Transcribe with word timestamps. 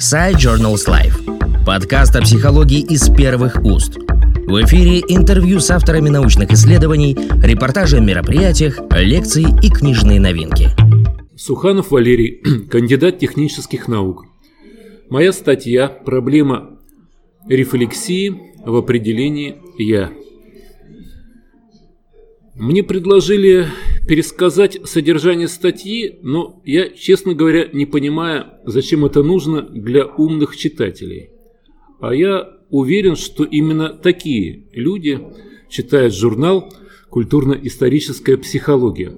Side 0.00 0.36
Journals 0.36 0.88
Life. 0.88 1.66
Подкаст 1.66 2.16
о 2.16 2.22
психологии 2.22 2.80
из 2.80 3.10
первых 3.14 3.62
уст. 3.62 3.98
В 3.98 4.64
эфире 4.64 5.00
интервью 5.00 5.60
с 5.60 5.70
авторами 5.70 6.08
научных 6.08 6.50
исследований, 6.52 7.14
репортажи 7.42 7.98
о 7.98 8.00
мероприятиях, 8.00 8.80
лекции 8.92 9.44
и 9.62 9.68
книжные 9.68 10.18
новинки. 10.18 10.70
Суханов 11.36 11.90
Валерий, 11.90 12.40
кандидат 12.70 13.18
технических 13.18 13.88
наук. 13.88 14.24
Моя 15.10 15.34
статья 15.34 15.88
«Проблема 15.88 16.78
рефлексии 17.46 18.54
в 18.64 18.76
определении 18.76 19.58
«я». 19.76 20.10
Мне 22.54 22.82
предложили 22.82 23.66
пересказать 24.10 24.76
содержание 24.86 25.46
статьи, 25.46 26.18
но 26.22 26.60
я, 26.64 26.88
честно 26.88 27.32
говоря, 27.32 27.68
не 27.72 27.86
понимаю, 27.86 28.46
зачем 28.64 29.04
это 29.04 29.22
нужно 29.22 29.62
для 29.62 30.04
умных 30.04 30.56
читателей. 30.56 31.30
А 32.00 32.12
я 32.12 32.56
уверен, 32.70 33.14
что 33.14 33.44
именно 33.44 33.90
такие 33.90 34.64
люди 34.72 35.20
читают 35.68 36.12
журнал 36.12 36.74
«Культурно-историческая 37.08 38.36
психология». 38.36 39.12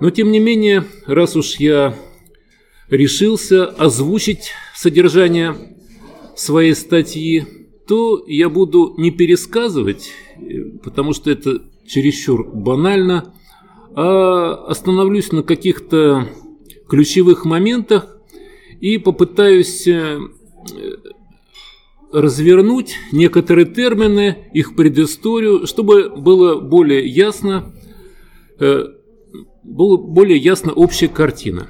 Но, 0.00 0.08
тем 0.08 0.32
не 0.32 0.40
менее, 0.40 0.86
раз 1.04 1.36
уж 1.36 1.56
я 1.56 1.94
решился 2.88 3.66
озвучить 3.66 4.52
содержание 4.74 5.54
своей 6.34 6.74
статьи, 6.74 7.44
то 7.86 8.24
я 8.26 8.48
буду 8.48 8.94
не 8.96 9.10
пересказывать, 9.10 10.12
потому 10.82 11.12
что 11.12 11.30
это 11.30 11.60
чересчур 11.86 12.50
банально, 12.54 13.34
а 13.94 14.66
остановлюсь 14.66 15.32
на 15.32 15.42
каких-то 15.42 16.28
ключевых 16.88 17.44
моментах 17.44 18.16
и 18.80 18.98
попытаюсь 18.98 19.86
э, 19.86 20.18
развернуть 22.12 22.96
некоторые 23.12 23.66
термины, 23.66 24.50
их 24.52 24.74
предысторию, 24.74 25.66
чтобы 25.66 26.10
было 26.10 26.60
более 26.60 27.06
ясно, 27.06 27.72
э, 28.58 28.84
была 29.62 29.98
более 29.98 30.38
ясна 30.38 30.72
общая 30.72 31.08
картина. 31.08 31.68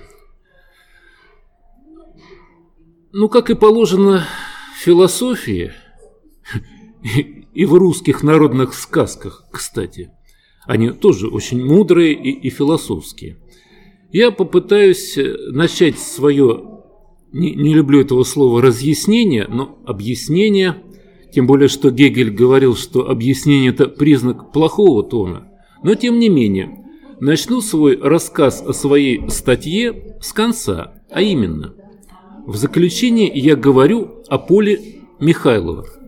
Ну, 3.12 3.28
как 3.28 3.50
и 3.50 3.54
положено 3.54 4.24
в 4.76 4.80
философии, 4.80 5.72
и 7.54 7.64
в 7.64 7.74
русских 7.74 8.22
народных 8.22 8.74
сказках, 8.74 9.44
кстати. 9.50 10.10
Они 10.66 10.90
тоже 10.90 11.28
очень 11.28 11.64
мудрые 11.64 12.12
и, 12.12 12.30
и 12.30 12.50
философские. 12.50 13.38
Я 14.12 14.30
попытаюсь 14.30 15.16
э, 15.16 15.34
начать 15.50 15.98
свое, 15.98 16.82
не, 17.32 17.54
не 17.54 17.74
люблю 17.74 18.00
этого 18.00 18.24
слова, 18.24 18.60
разъяснение, 18.60 19.46
но 19.48 19.78
объяснение, 19.86 20.82
тем 21.32 21.46
более, 21.46 21.68
что 21.68 21.90
Гегель 21.90 22.30
говорил, 22.30 22.76
что 22.76 23.08
объяснение– 23.08 23.70
это 23.72 23.86
признак 23.86 24.52
плохого 24.52 25.02
тона. 25.02 25.48
Но, 25.82 25.94
тем 25.94 26.18
не 26.18 26.28
менее, 26.28 26.84
начну 27.20 27.60
свой 27.60 27.96
рассказ 28.00 28.62
о 28.66 28.72
своей 28.72 29.28
статье 29.30 30.18
с 30.20 30.32
конца, 30.32 30.94
а 31.10 31.22
именно, 31.22 31.74
в 32.46 32.56
заключении 32.56 33.30
я 33.32 33.56
говорю 33.56 34.22
о 34.28 34.38
Поле 34.38 34.80
Михайлова– 35.20 35.86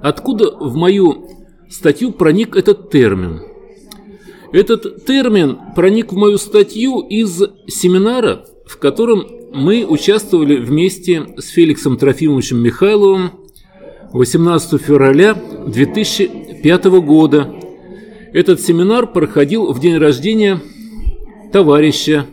Откуда 0.00 0.56
в 0.56 0.76
мою 0.76 1.28
статью 1.68 2.12
проник 2.12 2.56
этот 2.56 2.90
термин? 2.90 3.42
Этот 4.52 5.04
термин 5.04 5.58
проник 5.76 6.12
в 6.12 6.16
мою 6.16 6.38
статью 6.38 7.00
из 7.00 7.42
семинара, 7.66 8.44
в 8.66 8.78
котором 8.78 9.26
мы 9.52 9.84
участвовали 9.84 10.56
вместе 10.56 11.34
с 11.36 11.48
Феликсом 11.48 11.96
Трофимовичем 11.96 12.58
Михайловым 12.58 13.32
18 14.12 14.80
февраля 14.80 15.34
2005 15.34 16.84
года. 17.00 17.54
Этот 18.32 18.60
семинар 18.60 19.06
проходил 19.06 19.72
в 19.72 19.80
день 19.80 19.98
рождения 19.98 20.60
товарища 21.52 22.26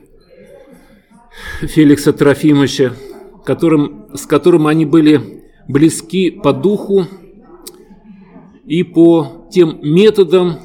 Феликса 1.61 2.13
Трофимовича, 2.13 2.93
которым, 3.45 4.07
с 4.13 4.25
которым 4.25 4.67
они 4.67 4.85
были 4.85 5.43
близки 5.67 6.31
по 6.31 6.53
духу 6.53 7.07
и 8.65 8.83
по 8.83 9.47
тем 9.51 9.79
методам, 9.81 10.59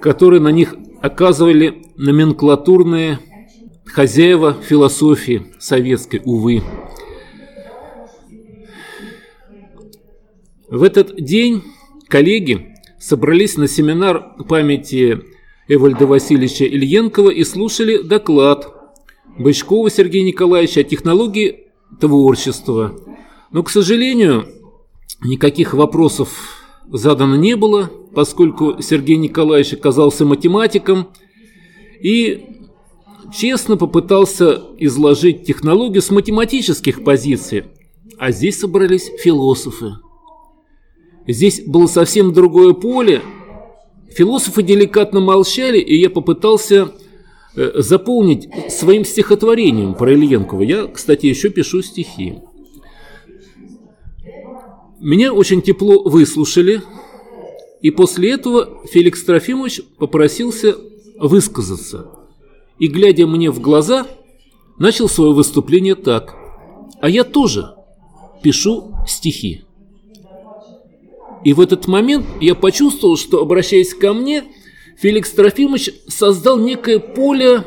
которые 0.00 0.40
на 0.40 0.48
них 0.50 0.74
оказывали 1.00 1.82
номенклатурные 1.96 3.20
хозяева 3.86 4.54
философии 4.54 5.46
советской, 5.58 6.20
увы. 6.24 6.62
В 10.68 10.82
этот 10.82 11.16
день 11.16 11.64
коллеги 12.08 12.76
собрались 13.00 13.56
на 13.56 13.66
семинар 13.66 14.36
памяти 14.48 15.22
Эвальда 15.66 16.06
Васильевича 16.06 16.64
Ильенкова 16.64 17.30
и 17.30 17.42
слушали 17.44 18.02
доклад 18.02 18.72
Бычкова 19.38 19.90
Сергея 19.90 20.24
Николаевича 20.24 20.80
о 20.80 20.84
технологии 20.84 21.66
творчества. 22.00 22.96
Но, 23.50 23.62
к 23.62 23.70
сожалению, 23.70 24.46
никаких 25.22 25.74
вопросов 25.74 26.59
задано 26.92 27.36
не 27.36 27.56
было, 27.56 27.90
поскольку 28.14 28.80
Сергей 28.82 29.16
Николаевич 29.16 29.74
оказался 29.74 30.24
математиком 30.24 31.08
и 32.00 32.46
честно 33.32 33.76
попытался 33.76 34.62
изложить 34.78 35.44
технологию 35.44 36.02
с 36.02 36.10
математических 36.10 37.04
позиций, 37.04 37.64
а 38.18 38.32
здесь 38.32 38.58
собрались 38.58 39.10
философы. 39.22 39.94
Здесь 41.26 41.62
было 41.64 41.86
совсем 41.86 42.32
другое 42.32 42.74
поле. 42.74 43.22
Философы 44.10 44.62
деликатно 44.62 45.20
молчали, 45.20 45.78
и 45.78 45.96
я 46.00 46.10
попытался 46.10 46.92
э, 47.54 47.72
заполнить 47.76 48.48
своим 48.68 49.04
стихотворением 49.04 49.94
про 49.94 50.12
Ильенкова. 50.12 50.62
Я, 50.62 50.86
кстати, 50.86 51.26
еще 51.26 51.50
пишу 51.50 51.82
стихи. 51.82 52.40
Меня 55.00 55.32
очень 55.32 55.62
тепло 55.62 56.02
выслушали, 56.02 56.82
и 57.80 57.90
после 57.90 58.32
этого 58.32 58.86
Феликс 58.86 59.24
Трофимович 59.24 59.80
попросился 59.96 60.76
высказаться. 61.18 62.10
И, 62.78 62.86
глядя 62.86 63.26
мне 63.26 63.50
в 63.50 63.60
глаза, 63.60 64.06
начал 64.78 65.08
свое 65.08 65.32
выступление 65.32 65.94
так. 65.94 66.36
А 67.00 67.08
я 67.08 67.24
тоже 67.24 67.74
пишу 68.42 68.94
стихи. 69.08 69.62
И 71.44 71.54
в 71.54 71.60
этот 71.60 71.86
момент 71.86 72.26
я 72.42 72.54
почувствовал, 72.54 73.16
что, 73.16 73.40
обращаясь 73.40 73.94
ко 73.94 74.12
мне, 74.12 74.44
Феликс 74.98 75.30
Трофимович 75.30 75.94
создал 76.08 76.58
некое 76.58 76.98
поле 76.98 77.64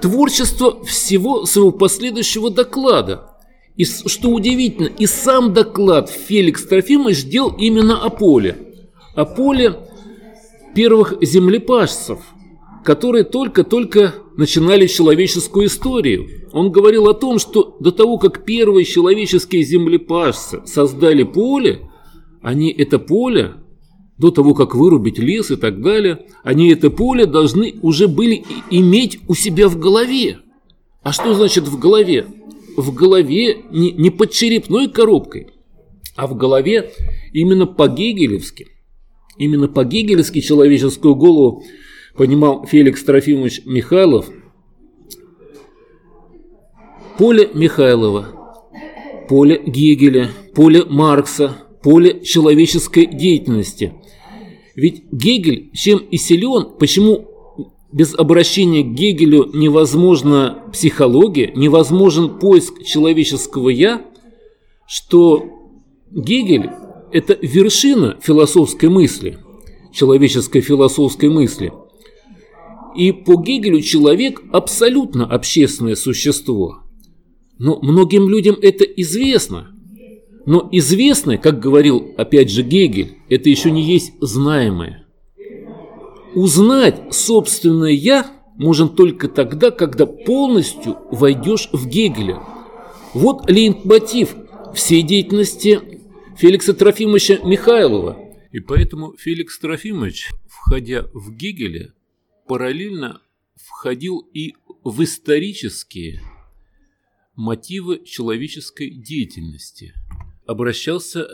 творчества 0.00 0.84
всего 0.84 1.46
своего 1.46 1.72
последующего 1.72 2.48
доклада– 2.48 3.32
и 3.76 3.84
что 3.84 4.30
удивительно, 4.30 4.86
и 4.86 5.06
сам 5.06 5.52
доклад 5.52 6.08
Феликс 6.08 6.64
Трофимович 6.64 7.24
делал 7.24 7.54
именно 7.58 8.02
о 8.02 8.08
поле. 8.08 8.56
О 9.14 9.24
поле 9.24 9.76
первых 10.74 11.14
землепашцев, 11.20 12.20
которые 12.84 13.24
только-только 13.24 14.14
начинали 14.36 14.86
человеческую 14.86 15.66
историю. 15.66 16.28
Он 16.52 16.70
говорил 16.70 17.08
о 17.08 17.14
том, 17.14 17.38
что 17.38 17.76
до 17.80 17.92
того, 17.92 18.18
как 18.18 18.44
первые 18.44 18.84
человеческие 18.84 19.62
землепашцы 19.62 20.62
создали 20.66 21.22
поле, 21.22 21.90
они 22.42 22.70
это 22.70 22.98
поле, 22.98 23.54
до 24.18 24.30
того, 24.30 24.54
как 24.54 24.74
вырубить 24.74 25.18
лес 25.18 25.50
и 25.50 25.56
так 25.56 25.82
далее, 25.82 26.26
они 26.42 26.70
это 26.70 26.90
поле 26.90 27.26
должны 27.26 27.74
уже 27.82 28.08
были 28.08 28.44
иметь 28.70 29.18
у 29.28 29.34
себя 29.34 29.68
в 29.68 29.78
голове. 29.78 30.38
А 31.02 31.12
что 31.12 31.34
значит 31.34 31.68
в 31.68 31.78
голове? 31.78 32.26
В 32.76 32.94
голове 32.94 33.56
не, 33.70 33.92
не 33.92 34.10
под 34.10 34.30
черепной 34.32 34.88
коробкой, 34.88 35.48
а 36.14 36.26
в 36.26 36.36
голове 36.36 36.92
именно 37.32 37.66
по-гегелевски. 37.66 38.68
Именно 39.38 39.68
по-гегелевски 39.68 40.40
человеческую 40.40 41.14
голову 41.14 41.62
понимал 42.16 42.66
Феликс 42.66 43.02
Трофимович 43.04 43.62
Михайлов. 43.66 44.30
Поле 47.18 47.50
Михайлова, 47.54 48.62
поле 49.28 49.62
Гегеля, 49.66 50.30
поле 50.54 50.84
Маркса, 50.84 51.56
поле 51.82 52.20
человеческой 52.20 53.06
деятельности. 53.06 53.94
Ведь 54.74 55.04
Гегель 55.10 55.70
чем 55.72 55.98
и 55.98 56.18
силен, 56.18 56.76
почему 56.78 57.35
без 57.92 58.14
обращения 58.14 58.82
к 58.82 58.94
Гегелю 58.94 59.50
невозможна 59.52 60.62
психология, 60.72 61.52
невозможен 61.54 62.38
поиск 62.38 62.82
человеческого 62.84 63.68
«я», 63.70 64.04
что 64.86 65.44
Гегель– 66.10 66.70
это 67.12 67.38
вершина 67.40 68.16
философской 68.20 68.88
мысли, 68.88 69.38
человеческой 69.92 70.60
философской 70.60 71.28
мысли. 71.28 71.72
И 72.96 73.12
по 73.12 73.40
Гегелю 73.40 73.80
человек– 73.80 74.42
абсолютно 74.52 75.26
общественное 75.26 75.96
существо. 75.96 76.82
Но 77.58 77.78
многим 77.80 78.28
людям 78.28 78.56
это 78.60 78.84
известно. 78.84 79.72
Но 80.44 80.68
известное, 80.72 81.38
как 81.38 81.60
говорил 81.60 82.14
опять 82.16 82.50
же 82.50 82.62
Гегель, 82.62 83.18
это 83.28 83.48
еще 83.48 83.70
не 83.70 83.82
есть 83.82 84.12
знаемое. 84.20 85.05
Узнать 86.36 87.14
собственное 87.14 87.92
«я» 87.92 88.30
можно 88.56 88.90
только 88.90 89.26
тогда, 89.26 89.70
когда 89.70 90.04
полностью 90.04 90.98
войдешь 91.10 91.70
в 91.72 91.88
Гегеля. 91.88 92.42
Вот 93.14 93.50
лейтмотив 93.50 94.36
всей 94.74 95.00
деятельности 95.00 95.80
Феликса 96.36 96.74
Трофимовича 96.74 97.38
Михайлова. 97.42 98.18
И 98.52 98.60
поэтому 98.60 99.16
Феликс 99.16 99.58
Трофимович, 99.58 100.28
входя 100.46 101.06
в 101.14 101.34
Гегеля, 101.34 101.94
параллельно 102.46 103.22
входил 103.54 104.18
и 104.34 104.56
в 104.84 105.02
исторические 105.02 106.20
мотивы 107.34 108.04
человеческой 108.04 108.90
деятельности, 108.90 109.94
обращался 110.46 111.28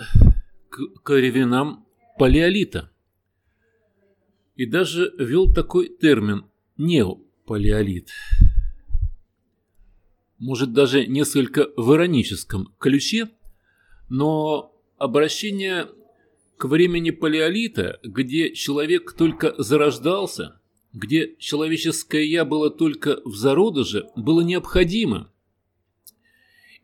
к 0.71 1.03
коревинам 1.03 1.85
палеолита 2.21 2.92
и 4.57 4.67
даже 4.67 5.13
ввел 5.19 5.53
такой 5.53 5.89
термин 5.89 6.45
неопалеолит. 6.77 8.11
Может 10.39 10.73
даже 10.73 11.07
несколько 11.07 11.69
в 11.77 11.95
ироническом 11.95 12.75
ключе, 12.79 13.29
но 14.09 14.75
обращение 14.99 15.89
к 16.57 16.65
времени 16.65 17.11
палеолита, 17.11 18.01
где 18.03 18.53
человек 18.53 19.13
только 19.13 19.55
зарождался, 19.63 20.61
где 20.93 21.37
человеческое 21.39 22.25
«я» 22.25 22.45
было 22.45 22.71
только 22.71 23.21
в 23.25 23.35
зародыше, 23.35 24.07
было 24.17 24.43
необходимо. 24.43 25.33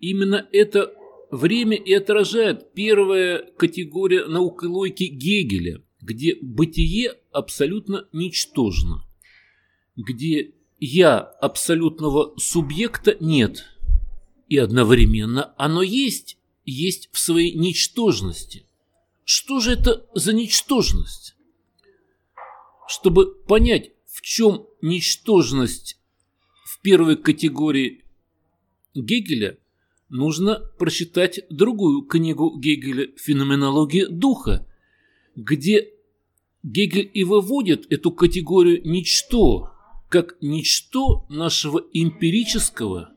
Именно 0.01 0.49
это 0.53 0.95
время 1.31 1.77
и 1.77 1.93
отражает 1.93 2.73
первая 2.73 3.43
категория 3.57 4.25
науколойки 4.27 5.05
Гегеля, 5.05 5.83
где 6.01 6.37
бытие 6.41 7.15
абсолютно 7.33 8.07
ничтожно, 8.13 9.05
где 9.97 10.53
«я» 10.79 11.19
абсолютного 11.19 12.35
субъекта 12.39 13.17
нет, 13.21 13.65
и 14.49 14.57
одновременно 14.57 15.55
оно 15.57 15.83
есть, 15.83 16.39
есть 16.65 17.09
в 17.13 17.19
своей 17.19 17.55
ничтожности. 17.55 18.65
Что 19.25 19.61
же 19.61 19.73
это 19.73 20.07
за 20.15 20.33
ничтожность? 20.33 21.35
Чтобы 22.87 23.35
понять, 23.35 23.91
в 24.07 24.23
чем 24.23 24.67
ничтожность 24.81 25.99
в 26.65 26.81
первой 26.81 27.17
категории 27.17 28.05
Гегеля, 28.95 29.59
нужно 30.09 30.61
прочитать 30.79 31.41
другую 31.51 32.03
книгу 32.03 32.59
Гегеля 32.59 33.09
«Феноменология 33.17 34.07
духа», 34.07 34.68
где 35.39 35.89
Гегель 36.65 37.09
и 37.15 37.23
выводит 37.23 37.91
эту 37.93 38.11
категорию 38.11 38.81
«ничто» 38.85 39.71
как 40.09 40.37
ничто 40.41 41.27
нашего 41.29 41.85
эмпирического 41.93 43.13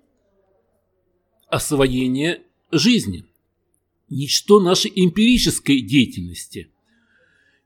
освоения 1.48 2.44
жизни– 2.72 3.26
ничто 4.10 4.60
нашей 4.60 4.92
эмпирической 4.94 5.82
деятельности. 5.82 6.70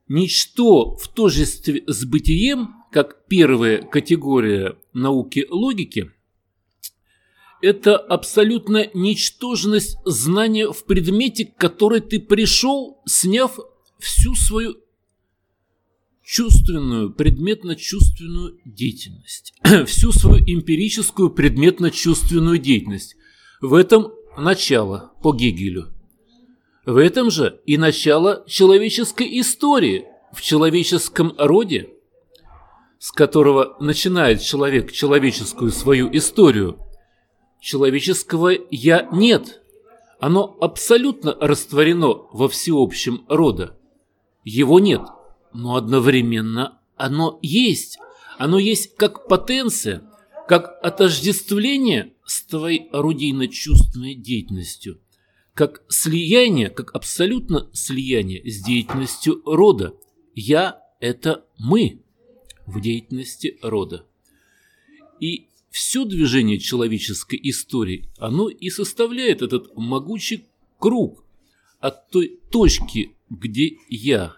Ничто 0.07 0.95
в 0.95 1.07
тождестве 1.09 1.83
с 1.87 2.05
бытием, 2.05 2.75
как 2.91 3.25
первая 3.27 3.81
категория 3.81 4.77
науки 4.93 5.45
логики, 5.49 6.11
это 7.61 7.97
абсолютная 7.97 8.91
ничтожность 8.93 9.97
знания 10.05 10.71
в 10.71 10.85
предмете, 10.85 11.45
к 11.45 11.57
которой 11.57 11.99
ты 11.99 12.19
пришел, 12.19 13.01
сняв 13.05 13.59
всю 13.99 14.35
свою 14.35 14.75
чувственную, 16.23 17.11
предметно-чувственную 17.11 18.59
деятельность, 18.65 19.53
всю 19.85 20.11
свою 20.11 20.43
эмпирическую 20.43 21.29
предметно-чувственную 21.29 22.57
деятельность. 22.57 23.15
В 23.61 23.73
этом 23.73 24.11
начало 24.37 25.13
по 25.21 25.33
Гегелю. 25.33 25.93
В 26.85 26.97
этом 26.97 27.31
же 27.31 27.61
и 27.65 27.77
начало 27.77 28.43
человеческой 28.47 29.39
истории 29.39 30.05
в 30.33 30.41
человеческом 30.41 31.33
роде, 31.37 31.89
с 32.99 33.11
которого 33.11 33.75
начинает 33.79 34.41
человек 34.41 34.91
человеческую 34.91 35.71
свою 35.71 36.15
историю. 36.15 36.79
Человеческого 37.59 38.51
«я» 38.69 39.07
нет. 39.11 39.61
Оно 40.19 40.55
абсолютно 40.61 41.35
растворено 41.39 42.13
во 42.31 42.47
всеобщем 42.47 43.25
рода. 43.27 43.77
Его 44.45 44.79
нет, 44.79 45.01
но 45.53 45.75
одновременно 45.75 46.79
оно 46.95 47.39
есть. 47.41 47.99
Оно 48.37 48.57
есть 48.57 48.95
как 48.95 49.27
потенция, 49.27 50.09
как 50.47 50.79
отождествление 50.81 52.13
с 52.25 52.45
твоей 52.45 52.87
орудийно-чувственной 52.93 54.15
деятельностью– 54.15 55.01
как 55.55 55.83
слияние, 55.87 56.69
как 56.69 56.93
абсолютно 56.93 57.69
слияние 57.73 58.47
с 58.47 58.61
деятельностью 58.61 59.41
рода. 59.45 59.95
Я– 60.35 60.81
это 60.99 61.45
мы 61.57 62.03
в 62.67 62.81
деятельности 62.81 63.57
рода. 63.61 64.05
И 65.21 65.47
все 65.71 66.03
движение 66.03 66.59
человеческой 66.59 67.39
истории, 67.41 68.09
оно 68.17 68.49
и 68.49 68.69
составляет 68.69 69.41
этот 69.41 69.75
могучий 69.75 70.45
круг 70.77 71.24
от 71.85 72.09
той 72.09 72.39
точки, 72.51 73.15
где 73.29 73.77
я 73.89 74.35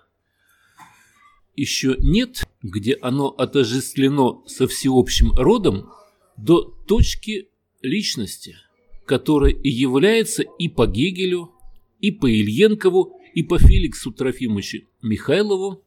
еще 1.56 1.96
нет, 2.00 2.44
где 2.62 2.94
оно 3.02 3.30
отождествлено 3.30 4.44
со 4.48 4.68
всеобщим 4.68 5.32
родом, 5.32 5.90
до 6.38 6.62
точки 6.62 7.50
личности– 7.82 8.56
которая 9.08 9.54
и 9.54 9.70
является 9.70 10.44
и 10.44 10.68
по 10.68 10.86
Гегелю, 10.86 11.54
и 12.00 12.12
по 12.12 12.30
Ильенкову, 12.30 13.18
и 13.34 13.42
по 13.42 13.58
Феликсу 13.58 14.12
Трофимовичу 14.12 14.80
Михайлову 15.02 15.84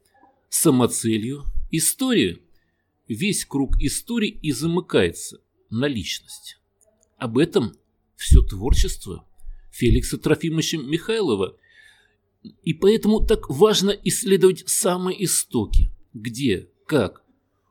самоцелью 0.48 1.44
истории. 1.70 2.42
Весь 3.06 3.44
круг 3.44 3.80
истории 3.80 4.30
и 4.30 4.52
замыкается 4.52 5.40
на 5.68 5.86
личность. 5.86 6.58
Об 7.18 7.38
этом 7.38 7.74
все 8.16 8.40
творчество 8.42 9.28
Феликса 9.80 10.18
Трофимовича 10.18 10.76
Михайлова. 10.76 11.56
И 12.62 12.74
поэтому 12.74 13.24
так 13.24 13.48
важно 13.48 13.90
исследовать 13.90 14.68
самые 14.68 15.24
истоки. 15.24 15.90
Где, 16.12 16.68
как, 16.86 17.22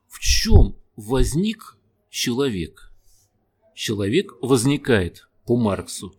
в 0.08 0.20
чем 0.20 0.76
возник 0.96 1.78
человек. 2.10 2.92
Человек 3.76 4.34
возникает 4.42 5.30
по 5.46 5.56
Марксу. 5.56 6.16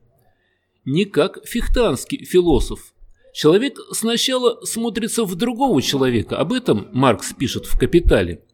Не 0.84 1.06
как 1.06 1.44
фихтанский 1.44 2.24
философ. 2.24 2.94
Человек 3.34 3.78
сначала 3.90 4.64
смотрится 4.64 5.24
в 5.24 5.34
другого 5.34 5.82
человека, 5.82 6.36
об 6.36 6.52
этом 6.52 6.88
Маркс 6.92 7.32
пишет 7.32 7.66
в 7.66 7.78
«Капитале». 7.78 8.44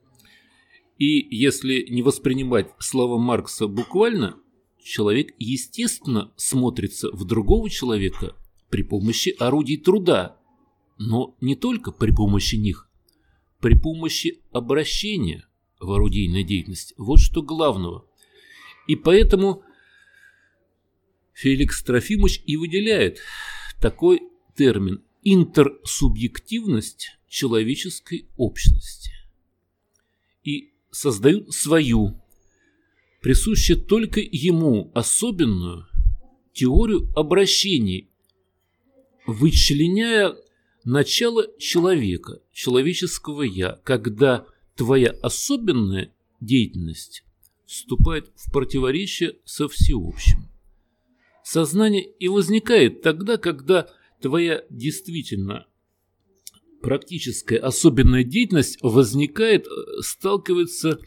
И 0.99 1.26
если 1.35 1.87
не 1.90 2.02
воспринимать 2.02 2.69
слова 2.78 3.19
Маркса 3.19 3.69
буквально, 3.69 4.37
человек 4.87 5.35
естественно 5.38 6.33
смотрится 6.37 7.11
в 7.11 7.25
другого 7.25 7.69
человека 7.69 8.37
при 8.71 8.83
помощи 8.83 9.35
орудий 9.38 9.78
труда, 9.78 10.38
но 10.97 11.37
не 11.40 11.57
только 11.57 11.90
при 11.90 12.12
помощи 12.12 12.55
них, 12.55 12.88
при 13.61 13.75
помощи 13.75 14.43
обращения 14.52 15.45
в 15.81 15.90
орудийной 15.90 16.45
деятельности. 16.45 16.95
Вот 16.97 17.19
что 17.19 17.43
главного. 17.43 18.07
И 18.87 18.95
поэтому 18.95 19.64
Феликс 21.33 21.83
Трофимович 21.83 22.43
и 22.47 22.57
выделяет 22.57 23.19
такой 23.81 24.23
термин 24.55 25.02
интерсубъективность 25.23 27.19
человеческой 27.28 28.28
общности 28.37 29.11
и 30.45 30.73
создают 30.93 31.52
свою, 31.52 32.23
присущую 33.26 33.80
только 33.80 34.21
ему 34.21 34.92
особенную 34.95 35.88
теорию 36.52 37.11
обращений, 37.16 38.09
вычленяя 39.26 40.37
начало 40.85 41.45
человека, 41.59 42.40
человеческого 42.52 43.42
«я», 43.42 43.80
когда 43.83 44.47
твоя 44.76 45.11
особенная 45.23 46.14
деятельность 46.40 47.25
вступает 47.64 48.30
в 48.37 48.52
противоречие 48.52 49.38
со 49.45 49.66
всеобщим. 49.66 50.49
Сознание 51.42 52.04
и 52.04 52.28
возникает 52.28 53.02
тогда, 53.02 53.38
когда 53.38 53.88
твоя 54.21 54.62
действительно 54.71 55.66
практическая 56.80 57.59
особенная 57.59 58.23
деятельность 58.23 58.78
возникает, 58.83 59.66
э, 59.66 59.71
сталкивается 60.02 60.90
э, 60.90 60.99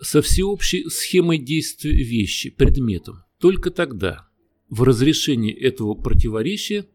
со 0.00 0.22
всеобщей 0.22 0.88
схемой 0.88 1.38
действия 1.38 1.92
вещи, 1.92 2.50
предметом. 2.50 3.24
Только 3.38 3.70
тогда, 3.70 4.28
в 4.68 4.82
разрешении 4.82 5.52
этого 5.52 5.94
противоречия, 5.94 6.86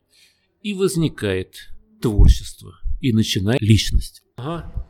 и 0.61 0.73
возникает 0.73 1.69
творчество, 2.01 2.79
и 3.01 3.13
начинает 3.13 3.61
личность. 3.61 4.23
Ага. 4.37 4.87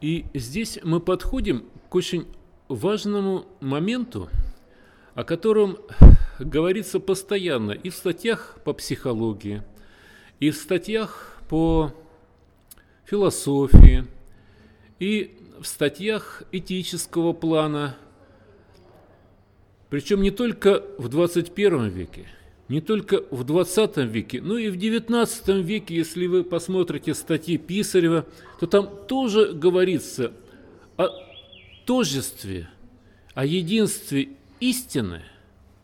И 0.00 0.24
здесь 0.34 0.78
мы 0.82 1.00
подходим 1.00 1.64
к 1.88 1.94
очень 1.94 2.26
важному 2.68 3.46
моменту, 3.60 4.30
о 5.14 5.24
котором 5.24 5.78
говорится 6.38 7.00
постоянно 7.00 7.72
и 7.72 7.90
в 7.90 7.94
статьях 7.94 8.58
по 8.64 8.72
психологии, 8.72 9.62
и 10.38 10.50
в 10.50 10.56
статьях 10.56 11.42
по 11.48 11.92
философии, 13.04 14.06
и 15.00 15.36
в 15.60 15.66
статьях 15.66 16.42
этического 16.52 17.34
плана, 17.34 17.96
причем 19.90 20.22
не 20.22 20.30
только 20.30 20.82
в 20.96 21.08
21 21.08 21.88
веке, 21.88 22.28
не 22.68 22.80
только 22.80 23.22
в 23.30 23.44
20 23.44 23.98
веке, 23.98 24.40
но 24.40 24.56
и 24.56 24.70
в 24.70 24.76
19 24.76 25.48
веке, 25.64 25.96
если 25.96 26.26
вы 26.26 26.44
посмотрите 26.44 27.12
статьи 27.14 27.58
Писарева, 27.58 28.24
то 28.58 28.66
там 28.66 28.88
тоже 29.06 29.52
говорится 29.52 30.32
о 30.96 31.08
тожестве, 31.84 32.70
о 33.34 33.44
единстве 33.44 34.30
истины, 34.60 35.22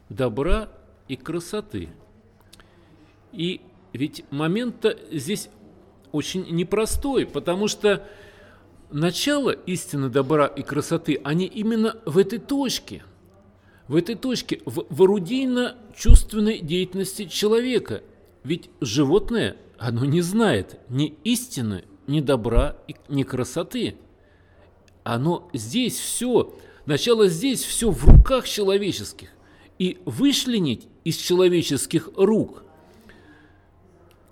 добра 0.09 0.71
и 1.09 1.17
красоты. 1.17 1.91
И 3.33 3.61
ведь 3.93 4.25
момент-то 4.31 4.99
здесь 5.11 5.51
очень 6.13 6.47
непростой, 6.51 7.27
потому 7.27 7.69
что 7.69 8.09
начало 8.91 9.51
истины, 9.51 10.09
добра 10.09 10.47
и 10.47 10.63
красоты, 10.63 11.21
они 11.25 11.47
именно 11.47 11.97
в 12.05 12.19
этой 12.19 12.39
точке. 12.39 13.03
В 13.89 13.97
этой 13.97 14.15
точке, 14.17 14.61
в, 14.65 14.85
в 14.89 15.03
орудийно-чувственной 15.03 16.61
деятельности 16.61 17.27
человека. 17.27 18.03
Ведь 18.43 18.71
животное, 18.81 19.57
оно 19.79 20.05
не 20.05 20.21
знает 20.21 20.79
ни 20.89 21.17
истины, 21.25 21.85
ни 22.07 22.21
добра, 22.21 22.77
ни 23.09 23.23
красоты. 23.23 23.97
Оно 25.05 25.49
здесь 25.53 25.99
все, 25.99 26.59
начало 26.85 27.29
здесь 27.29 27.63
все 27.63 27.91
в 27.91 28.05
руках 28.05 28.49
человеческих. 28.49 29.31
И 29.79 29.99
вышленить 30.05 30.89
из 31.05 31.17
человеческих 31.17 32.11
рук 32.17 32.65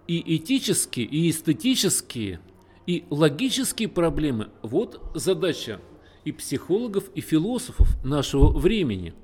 и 0.07 0.37
этические, 0.37 1.07
и 1.07 1.31
эстетические– 1.31 2.41
и 2.87 3.05
логические 3.11 3.89
проблемы– 3.89 4.49
вот 4.63 5.01
задача 5.15 5.81
и 6.25 6.33
психологов, 6.33 7.11
и 7.15 7.21
философов 7.21 7.89
нашего 8.05 8.49
времени. 8.49 9.15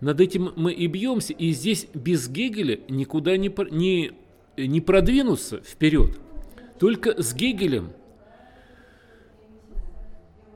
Над 0.00 0.20
этим 0.20 0.52
мы 0.56 0.72
и 0.72 0.86
бьемся, 0.86 1.32
и 1.32 1.50
здесь 1.52 1.88
без 1.94 2.28
Гегеля 2.28 2.80
никуда 2.88 3.36
не, 3.36 3.52
не, 3.70 4.12
не 4.56 4.80
продвинуться 4.80 5.60
вперед. 5.60 6.18
Только 6.78 7.20
с 7.20 7.34
Гегелем 7.34 7.92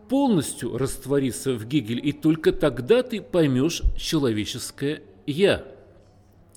полностью 0.08 0.76
раствориться 0.76 1.54
в 1.54 1.66
Гегеле, 1.66 2.00
и 2.00 2.12
только 2.12 2.52
тогда 2.52 3.02
ты 3.02 3.20
поймешь 3.22 3.82
человеческое 3.96 5.02
«я». 5.26 5.64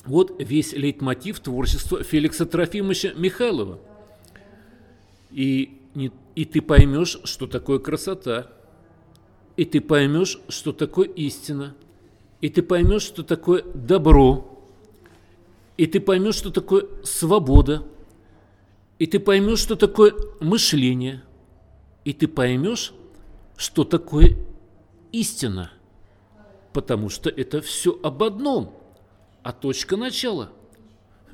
Вот 0.06 0.36
весь 0.40 0.74
лейтмотив 0.74 1.40
творчества 1.40 2.04
Феликса 2.04 2.46
Трофимовича 2.46 3.14
Михайлова. 3.16 3.80
И 5.32 5.80
не, 5.96 6.12
и 6.36 6.46
ты 6.46 6.62
поймешь, 6.62 7.18
что 7.24 7.48
такое 7.48 7.80
красота. 7.80 8.52
И 9.56 9.64
ты 9.64 9.80
поймешь, 9.80 10.40
что 10.50 10.74
такое 10.74 11.08
истина. 11.08 11.75
И 12.42 12.50
ты 12.50 12.62
поймешь, 12.62 13.04
что 13.04 13.24
такое 13.24 13.64
добро. 13.74 14.62
И 15.78 15.88
ты 15.88 16.02
поймешь, 16.02 16.36
что 16.36 16.52
такое 16.52 16.88
свобода. 17.04 17.84
И 19.00 19.08
ты 19.08 19.20
поймешь, 19.20 19.60
что 19.60 19.75
такое 19.75 20.14
мышление. 20.42 21.24
И 22.04 22.14
ты 22.14 22.28
поймешь, 22.28 22.94
что 23.56 23.86
такое 23.86 24.38
истина. 25.14 25.72
Потому 26.74 27.10
что 27.10 27.30
это 27.30 27.62
все 27.62 27.98
об 28.04 28.22
одном, 28.22 28.78
а 29.44 29.54
точка 29.54 29.96
начала 29.96 30.52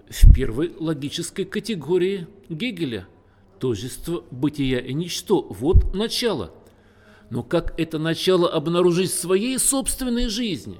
в 0.07 0.33
первой 0.33 0.71
логической 0.77 1.45
категории 1.45 2.27
Гегеля– 2.47 3.07
тожество, 3.61 4.23
бытия 4.31 4.79
и 4.79 4.91
ничто. 4.91 5.43
Вот 5.43 5.93
начало. 5.93 6.51
Но 7.29 7.43
как 7.43 7.79
это 7.79 7.99
начало 7.99 8.49
обнаружить 8.49 9.11
в 9.11 9.19
своей 9.19 9.57
собственной 9.59 10.27
жизни? 10.27 10.79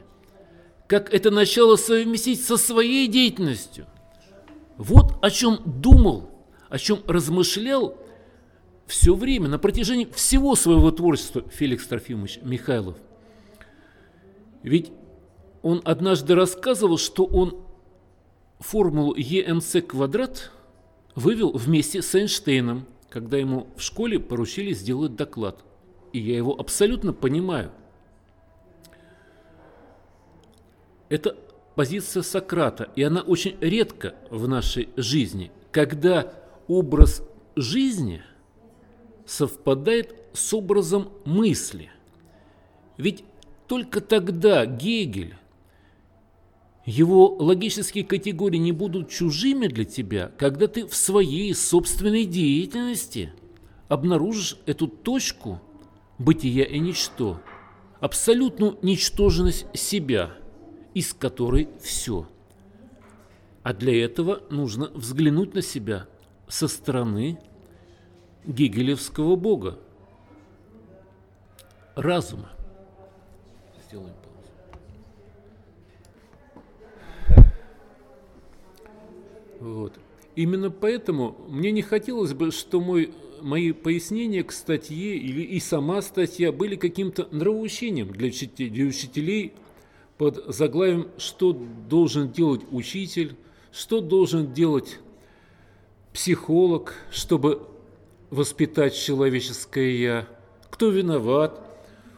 Как 0.88 1.14
это 1.14 1.32
начало 1.32 1.78
совместить 1.78 2.44
со 2.44 2.58
своей 2.58 3.08
деятельностью? 3.08 3.86
Вот 4.78 5.14
о 5.22 5.30
чем 5.30 5.60
думал, 5.64 6.32
о 6.70 6.80
чем 6.80 7.00
размышлял 7.08 7.96
все 8.88 9.14
время, 9.14 9.48
на 9.48 9.60
протяжении 9.60 10.10
всего 10.14 10.56
своего 10.56 10.92
творчества 10.92 11.44
Феликс 11.50 11.88
Трофимович 11.88 12.40
Михайлов. 12.42 12.98
Ведь 14.64 14.92
он 15.62 15.82
однажды 15.86 16.34
рассказывал, 16.36 16.98
что 16.98 17.26
он 17.26 17.64
формулу 18.60 19.14
ЕМЦ 19.16 19.88
квадрат– 19.88 20.52
вывел 21.16 21.52
вместе 21.52 22.02
с 22.02 22.14
Эйнштейном, 22.16 22.86
когда 23.10 23.38
ему 23.38 23.68
в 23.76 23.82
школе 23.82 24.20
поручили 24.20 24.74
сделать 24.74 25.16
доклад. 25.16 25.64
И 26.14 26.20
я 26.20 26.38
его 26.38 26.60
абсолютно 26.60 27.14
понимаю. 27.14 27.72
Это 31.10 31.36
позиция 31.76 32.24
Сократа, 32.24 32.90
и 32.96 33.04
она 33.04 33.22
очень 33.22 33.58
редко 33.60 34.16
в 34.30 34.48
нашей 34.48 34.90
жизни, 34.96 35.52
когда 35.72 36.34
образ 36.68 37.22
жизни 37.56 38.24
совпадает 39.26 40.16
с 40.34 40.54
образом 40.54 41.10
мысли. 41.26 41.92
Ведь 42.98 43.24
только 43.68 44.00
тогда 44.00 44.66
Гегель 44.66 45.36
его 46.86 47.36
логические 47.36 48.04
категории 48.04 48.58
не 48.58 48.72
будут 48.72 49.10
чужими 49.10 49.68
для 49.68 49.86
тебя, 49.86 50.32
когда 50.38 50.68
ты 50.68 50.88
в 50.88 50.96
своей 50.96 51.54
собственной 51.54 52.26
деятельности 52.26 53.34
обнаружишь 53.88 54.58
эту 54.66 54.88
точку 54.88 55.62
бытия 56.18 56.64
и 56.64 56.80
ничто, 56.80 57.40
абсолютную 58.00 58.78
ничтожность 58.82 59.66
себя, 59.74 60.32
из 60.94 61.14
которой 61.14 61.70
все. 61.82 62.28
А 63.64 63.74
для 63.74 64.04
этого 64.04 64.42
нужно 64.50 64.88
взглянуть 64.94 65.54
на 65.54 65.62
себя 65.62 66.08
со 66.48 66.68
стороны 66.68 67.40
гегелевского 68.44 69.36
бога, 69.36 69.78
разума. 71.96 72.50
Сделаем 73.86 74.16
Вот. 79.62 79.94
Именно 80.36 80.72
поэтому 80.72 81.38
мне 81.48 81.72
не 81.72 81.84
хотелось 81.84 82.34
бы, 82.34 82.52
что 82.52 82.82
мой, 82.82 83.14
мои 83.42 83.72
пояснения 83.72 84.44
к 84.44 84.52
статье 84.52 85.16
или 85.16 85.42
и 85.42 85.60
сама 85.60 86.02
статья 86.02 86.52
были 86.52 86.76
каким-то 86.76 87.28
нравоучением 87.32 88.12
для, 88.12 88.32
для 88.32 88.86
учителей 88.86 89.54
под 90.18 90.44
заглавием 90.48 91.10
«Что 91.18 91.54
должен 91.54 92.32
делать 92.32 92.62
учитель?», 92.72 93.36
«Что 93.72 94.02
должен 94.02 94.52
делать 94.52 95.00
психолог, 96.12 96.96
чтобы 97.10 97.62
воспитать 98.32 98.96
человеческое 98.96 99.96
«я?», 99.96 100.28
«Кто 100.70 100.90
виноват 100.90 101.62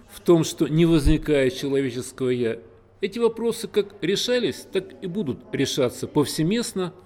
в 0.09 0.21
том, 0.21 0.43
что 0.43 0.67
не 0.67 0.85
возникает 0.85 1.55
человеческого 1.55 2.29
«я?». 2.29 2.59
Эти 3.01 3.19
вопросы 3.19 3.67
как 3.67 4.01
решались, 4.01 4.65
так 4.71 5.03
и 5.03 5.07
будут 5.07 5.39
решаться 5.51 6.07
повсеместно– 6.07 6.93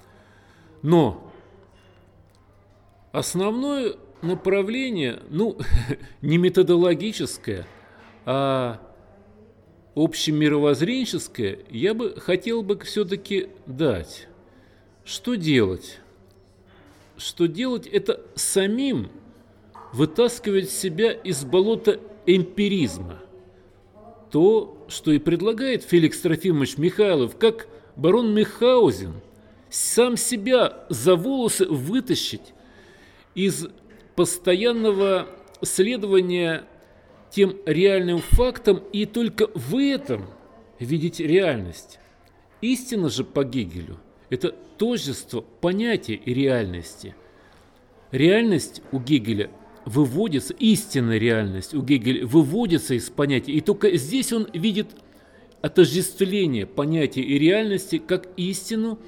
но 0.81 1.31
основное 3.11 3.95
направление, 4.21 5.21
ну, 5.29 5.57
не 6.21 6.37
методологическое, 6.37 7.65
а 8.25 8.81
общемировоззренческое, 9.95 11.59
я 11.69 11.93
бы 11.93 12.15
хотел 12.19 12.61
бы 12.61 12.77
все-таки 12.79 13.49
дать. 13.65 14.27
Что 15.03 15.35
делать? 15.35 15.99
Что 17.17 17.47
делать– 17.47 17.87
это 17.91 18.21
самим 18.35 19.09
вытаскивать 19.93 20.69
себя 20.69 21.11
из 21.11 21.43
болота 21.45 21.99
эмпиризма. 22.25 23.19
То, 24.31 24.85
что 24.89 25.11
и 25.11 25.19
предлагает 25.19 25.83
Феликс 25.83 26.19
Трофимович 26.19 26.77
Михайлов, 26.77 27.37
как 27.37 27.67
барон 27.95 28.35
Михаузен– 28.35 29.13
сам 29.69 30.17
себя 30.17 30.85
за 30.89 31.15
волосы 31.15 31.65
вытащить 31.65 32.53
из 33.35 33.67
постоянного 34.15 35.27
следования 35.61 36.65
тем 37.31 37.57
реальным 37.65 38.19
фактам 38.19 38.81
и 38.93 39.05
только 39.05 39.47
в 39.53 39.77
этом 39.77 40.27
видеть 40.79 41.19
реальность. 41.19 41.99
Истина 42.61 43.09
же 43.09 43.23
по 43.23 43.43
Гегелю– 43.43 43.99
это 44.29 44.55
тождество 44.77 45.41
понятия 45.41 46.15
и 46.15 46.33
реальности. 46.33 47.15
Реальность 48.11 48.81
у 48.91 48.99
Гегеля 48.99 49.51
выводится, 49.85 50.53
истинная 50.53 51.17
реальность 51.17 51.73
у 51.73 51.81
Гегеля 51.81 52.25
выводится 52.25 52.93
из 52.93 53.09
понятия, 53.09 53.53
и 53.53 53.61
только 53.61 53.95
здесь 53.97 54.33
он 54.33 54.47
видит 54.53 54.87
отождествление 55.61 56.65
понятия 56.65 57.21
и 57.21 57.37
реальности 57.37 57.97
как 57.97 58.27
истину, 58.37 58.99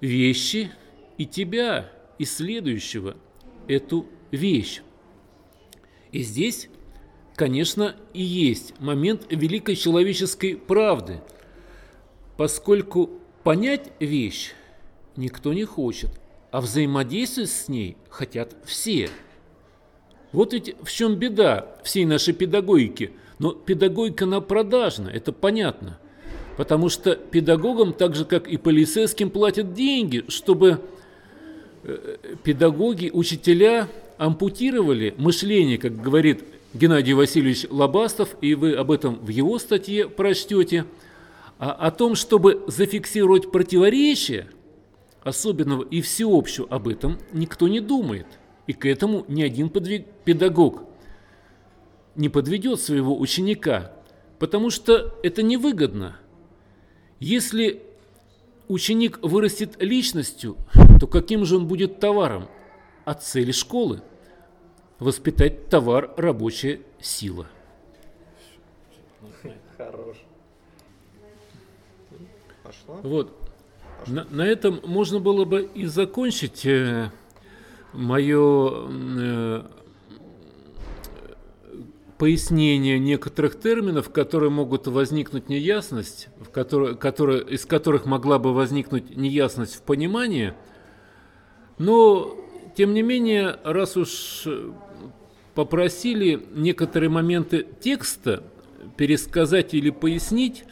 вещи 0.00 0.70
и 1.18 1.26
тебя, 1.26 1.90
исследующего 2.18 3.16
эту 3.68 4.06
вещь. 4.30 4.82
И 6.12 6.22
здесь, 6.22 6.68
конечно, 7.34 7.96
и 8.14 8.22
есть 8.22 8.78
момент 8.80 9.26
великой 9.30 9.76
человеческой 9.76 10.56
правды– 10.56 11.20
поскольку 12.36 13.10
понять 13.42 13.90
вещь 13.98 14.52
никто 15.16 15.52
не 15.52 15.64
хочет, 15.64 16.10
а 16.50 16.60
взаимодействовать 16.60 17.50
с 17.50 17.68
ней 17.68 17.96
хотят 18.08 18.54
все. 18.64 19.08
Вот 20.32 20.52
ведь 20.52 20.76
в 20.82 20.90
чем 20.90 21.16
беда 21.16 21.76
всей 21.82 22.04
нашей 22.04 22.34
педагогики. 22.34 23.12
Но 23.38 23.52
педагогика 23.52 24.26
на 24.26 24.40
продажна, 24.40 25.08
это 25.08 25.32
понятно. 25.32 25.98
Потому 26.56 26.88
что 26.88 27.14
педагогам, 27.16 27.92
так 27.92 28.14
же 28.14 28.24
как 28.24 28.48
и 28.48 28.56
полицейским, 28.56 29.30
платят 29.30 29.74
деньги, 29.74 30.24
чтобы 30.28 30.80
э, 31.82 32.16
педагоги, 32.42 33.10
учителя 33.12 33.88
ампутировали 34.18 35.14
мышление, 35.18 35.78
как 35.78 36.00
говорит 36.00 36.44
Геннадий 36.72 37.12
Васильевич 37.12 37.66
Лобастов, 37.70 38.36
и 38.40 38.54
вы 38.54 38.74
об 38.74 38.90
этом 38.90 39.16
в 39.16 39.28
его 39.28 39.58
статье 39.58 40.08
прочтете– 40.08 40.84
а 41.58 41.72
о 41.72 41.90
том, 41.90 42.14
чтобы 42.14 42.64
зафиксировать 42.66 43.50
противоречие 43.50 44.48
особенного 45.22 45.84
и 45.84 46.00
всеобщего 46.02 46.66
об 46.68 46.86
этом 46.88 47.18
никто 47.32 47.66
не 47.66 47.80
думает. 47.80 48.26
И 48.66 48.72
к 48.72 48.84
этому 48.84 49.24
ни 49.28 49.42
один 49.42 49.70
педагог 49.70 50.82
не 52.14 52.28
подведет 52.28 52.80
своего 52.80 53.18
ученика, 53.18 53.92
потому 54.38 54.70
что 54.70 55.14
это 55.22 55.42
невыгодно. 55.42 56.16
Если 57.18 57.82
ученик 58.68 59.18
вырастет 59.22 59.80
личностью, 59.82 60.56
то 61.00 61.06
каким 61.06 61.44
же 61.44 61.56
он 61.56 61.66
будет 61.66 62.00
товаром? 62.00 62.48
А 63.04 63.14
цели 63.14 63.52
школы– 63.52 64.02
воспитать 64.98 65.68
товар 65.68 66.12
рабочая 66.16 66.80
сила. 67.00 67.46
Хорош. 69.76 70.16
Пошла. 72.62 72.96
Вот. 73.02 73.38
На, 74.06 74.24
на 74.30 74.42
этом 74.42 74.80
можно 74.84 75.20
было 75.20 75.44
бы 75.44 75.62
и 75.62 75.86
закончить 75.86 76.64
э, 76.64 77.10
мое 77.92 78.88
э, 78.88 79.62
пояснение 82.18 82.98
некоторых 82.98 83.60
терминов, 83.60 84.10
которые 84.10 84.50
могут 84.50 84.86
возникнуть 84.86 85.48
неясность, 85.48 86.28
в 86.40 86.50
которые, 86.50 86.96
которые, 86.96 87.44
из 87.44 87.64
которых 87.66 88.06
могла 88.06 88.38
бы 88.38 88.54
возникнуть 88.54 89.16
неясность 89.16 89.76
в 89.76 89.82
понимании. 89.82 90.54
Но, 91.78 92.36
тем 92.76 92.94
не 92.94 93.02
менее, 93.02 93.58
раз 93.64 93.96
уж 93.96 94.46
попросили 95.54 96.46
некоторые 96.54 97.10
моменты 97.10 97.66
текста 97.80 98.42
пересказать 98.96 99.74
или 99.74 99.90
пояснить, 99.90 100.64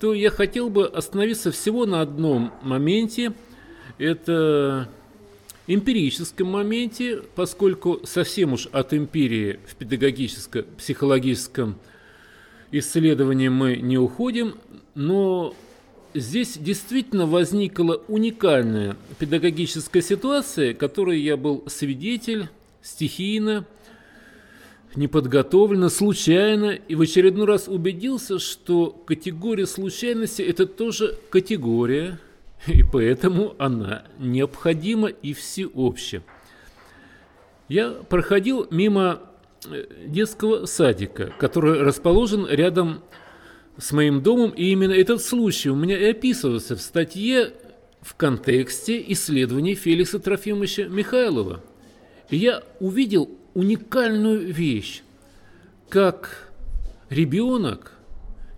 то 0.00 0.12
я 0.14 0.30
хотел 0.30 0.70
бы 0.70 0.86
остановиться 0.86 1.50
всего 1.50 1.86
на 1.86 2.02
одном 2.02 2.52
моменте. 2.62 3.32
Это 3.98 4.88
эмпирическом 5.66 6.48
моменте, 6.48 7.22
поскольку 7.34 8.00
совсем 8.04 8.52
уж 8.52 8.68
от 8.72 8.94
эмпирии 8.94 9.58
в 9.66 9.74
педагогическо-психологическом 9.76 11.76
исследовании 12.70 13.48
мы 13.48 13.76
не 13.76 13.98
уходим, 13.98 14.56
но 14.94 15.54
здесь 16.14 16.56
действительно 16.58 17.26
возникла 17.26 18.02
уникальная 18.08 18.96
педагогическая 19.18 20.02
ситуация, 20.02 20.74
которой 20.74 21.20
я 21.20 21.36
был 21.36 21.64
свидетель 21.68 22.48
стихийно– 22.82 23.66
неподготовленно, 24.96 25.88
случайно, 25.88 26.70
и 26.70 26.94
в 26.94 27.00
очередной 27.00 27.46
раз 27.46 27.68
убедился, 27.68 28.38
что 28.38 28.90
категория 28.90 29.66
случайности– 29.66 30.42
это 30.42 30.66
тоже 30.66 31.18
категория, 31.30 32.18
и 32.66 32.82
поэтому 32.82 33.54
она 33.58 34.04
необходима 34.18 35.08
и 35.08 35.32
всеобща. 35.32 36.22
Я 37.68 37.90
проходил 37.90 38.66
мимо 38.70 39.20
э, 39.66 39.84
детского 40.06 40.66
садика, 40.66 41.32
который 41.38 41.82
расположен 41.82 42.46
рядом 42.46 43.02
с 43.78 43.92
моим 43.92 44.22
домом, 44.22 44.50
и 44.50 44.70
именно 44.70 44.92
этот 44.92 45.22
случай 45.22 45.70
у 45.70 45.74
меня 45.74 45.98
и 45.98 46.10
описывался 46.10 46.76
в 46.76 46.80
статье 46.80 47.52
в 48.00 48.14
контексте 48.14 49.02
исследований 49.08 49.74
Феликса 49.74 50.18
Трофимовича 50.18 50.84
Михайлова. 50.84 51.62
И 52.30 52.36
я 52.36 52.62
увидел 52.80 53.30
уникальную 53.54 54.52
вещь, 54.52 55.02
как 55.88 56.52
ребенок, 57.08 57.92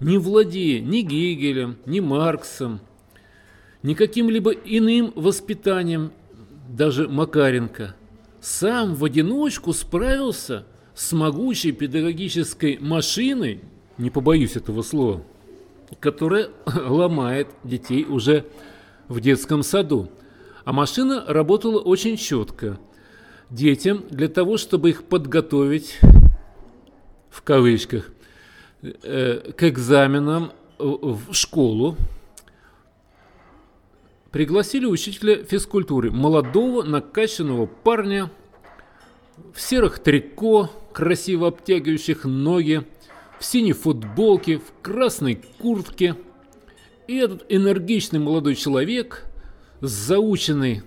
не 0.01 0.19
владея 0.19 0.81
ни 0.81 1.01
Гегелем, 1.01 1.77
ни 1.87 2.01
Марксом, 2.01 2.81
ни 3.87 3.94
каким-либо 3.94 4.51
иным 4.51 5.12
воспитанием, 5.14 6.11
даже 6.68 7.09
Макаренко, 7.09 7.94
сам 8.40 8.96
в 8.96 9.05
одиночку 9.05 9.72
справился 9.72 10.66
с 10.92 11.12
могучей 11.12 11.70
педагогической 11.70 12.79
машиной, 12.81 13.61
не 13.96 14.11
побоюсь 14.11 14.57
этого 14.57 14.83
слова, 14.83 15.22
которая 16.01 16.49
ломает 16.66 17.46
детей 17.62 18.05
уже 18.05 18.44
в 19.07 19.20
детском 19.20 19.62
саду. 19.62 20.11
А 20.64 20.72
машина 20.72 21.25
работала 21.25 21.79
очень 21.79 22.16
четко– 22.16 22.81
детям 23.51 24.03
для 24.11 24.27
того, 24.27 24.57
чтобы 24.57 24.90
их 24.90 25.05
подготовить, 25.05 26.01
в 27.31 27.40
кавычках, 27.42 28.11
э, 28.83 29.53
к 29.57 29.62
экзаменам 29.62 30.51
в 30.77 31.33
школу, 31.35 31.96
пригласили 34.37 34.85
учителя 34.85 35.42
физкультуры, 35.44 36.11
молодого 36.11 36.83
накачанного 36.83 37.64
парня 37.64 38.31
в 39.55 39.59
серых 39.59 39.99
трико, 39.99 40.70
красиво 40.92 41.49
обтягивающих 41.49 42.27
ноги, 42.27 42.87
в 43.38 43.44
синей 43.46 43.72
футболке, 43.72 44.59
в 44.59 44.83
красной 44.83 45.40
куртке. 45.59 46.16
И 47.07 47.16
этот 47.16 47.46
энергичный 47.49 48.18
молодой 48.18 48.57
человек 48.57 49.25
с 49.81 49.88
заученной 49.88 50.83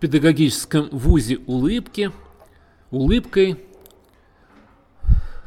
педагогическом 0.00 0.88
вузе 0.90 1.38
улыбки, 1.46 2.10
улыбкой 2.90 3.58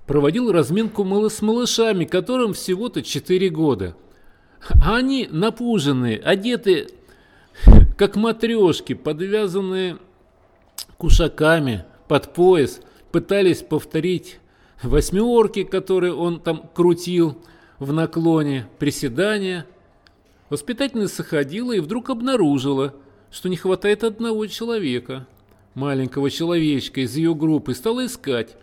проводил 0.07 0.53
разминку 0.53 1.03
с 1.29 1.41
малышами, 1.41 2.05
которым 2.05 2.53
всего-то 2.53 3.03
4 3.03 3.49
года. 3.49 3.93
А 4.81 4.95
они 4.95 5.27
напуженные, 5.29 6.17
одеты 6.17 6.87
как 7.97 8.15
матрешки, 8.15 8.93
подвязанные 8.93 9.97
кушаками 10.97 11.85
под 12.07 12.33
пояс, 12.33 12.81
пытались 13.11 13.61
повторить 13.61 14.39
восьмерки, 14.83 15.63
которые 15.63 16.13
он 16.13 16.39
там 16.39 16.69
крутил 16.73 17.37
в 17.79 17.93
наклоне, 17.93 18.67
приседания. 18.79 19.65
Воспитательница 20.49 21.23
ходила 21.23 21.71
и 21.71 21.79
вдруг 21.79 22.09
обнаружила– 22.09 22.93
что 23.35 23.49
не 23.49 23.57
хватает 23.57 24.05
одного 24.05 24.47
человека, 24.47 25.27
маленького 25.73 26.31
человечка 26.31 27.01
из 27.01 27.17
ее 27.17 27.35
группы, 27.35 27.73
стала 27.73 28.05
искать. 28.05 28.55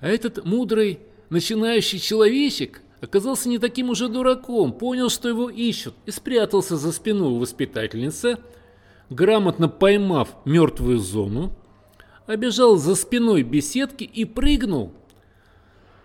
А 0.00 0.08
этот 0.08 0.44
мудрый 0.44 1.00
начинающий 1.30 1.98
человечек 1.98 2.82
оказался 3.00 3.48
не 3.48 3.58
таким 3.58 3.88
уже 3.88 4.10
дураком, 4.10 4.74
понял, 4.74 5.08
что 5.08 5.30
его 5.30 5.48
ищут, 5.48 5.94
и 6.04 6.10
спрятался 6.10 6.76
за 6.76 6.92
спину 6.92 7.36
воспитательницы, 7.36 8.36
грамотно 9.12 9.68
поймав 9.68 10.36
мертвую 10.44 10.98
зону, 10.98 11.52
обежал 12.26 12.76
за 12.76 12.94
спиной 12.94 13.42
беседки 13.42 14.04
и 14.04 14.24
прыгнул 14.24 14.92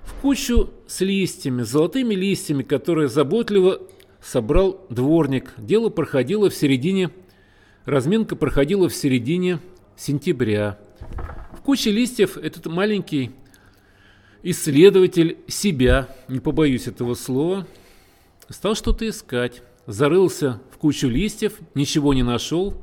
в 0.03 0.21
кучу 0.21 0.69
с 0.87 1.01
листьями, 1.01 1.63
золотыми 1.63 2.15
листьями, 2.15 2.63
которые 2.63 3.07
заботливо 3.07 3.81
собрал 4.21 4.85
дворник. 4.89 5.53
Дело 5.57 5.89
проходило 5.89 6.49
в 6.49 6.55
середине 6.55 7.11
Разминка 7.87 8.35
проходила 8.35 8.89
в 8.89 8.93
середине 8.93 9.61
сентября. 9.95 10.77
В 11.53 11.61
куче 11.61 11.89
листьев 11.89 12.35
этот 12.35 12.65
маленький 12.65 13.31
исследователь 14.43 15.37
себя, 15.47 16.13
не 16.27 16.41
побоюсь 16.41 16.87
этого 16.87 17.13
слова, 17.13 17.65
стал 18.49 18.75
что-то 18.75 19.07
искать. 19.07 19.63
зарылся 19.85 20.59
в 20.69 20.77
кучу 20.77 21.07
листьев, 21.07 21.59
ничего 21.75 22.13
не 22.13 22.23
нашел, 22.23 22.73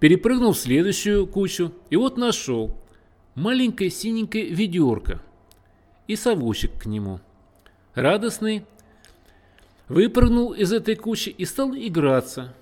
перепрыгнул 0.00 0.52
в 0.52 0.58
следующую 0.58 1.26
кучу, 1.26 1.72
и 1.90 1.96
вот 1.96 2.16
нашел 2.16 2.76
маленькое 3.34 3.90
синенькое 3.90 4.46
ведерко 4.46 5.20
и 6.06 6.16
совочек 6.16 6.82
к 6.82 6.86
нему. 6.86 7.20
Радостный, 7.94 8.64
выпрыгнул 9.88 10.52
из 10.52 10.72
этой 10.72 10.96
кучи 10.96 11.30
и 11.30 11.44
стал 11.44 11.74
играться. 11.74 12.54